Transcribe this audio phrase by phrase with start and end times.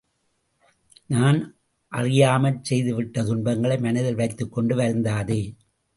[1.05, 1.39] நான்
[1.91, 5.41] அறியாமற் செய்துவிட்ட துன்பங்களை மனத்தில் வைத்துக்கொண்டு வருந்தாதே.